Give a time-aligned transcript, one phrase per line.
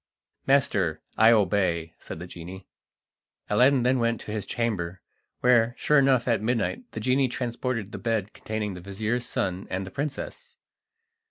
[0.47, 2.65] "Master, I obey," said the genie.
[3.51, 4.99] Aladdin then went to his chamber,
[5.41, 9.85] where, sure enough at midnight the genie transported the bed containing the vizir's son and
[9.85, 10.57] the princess.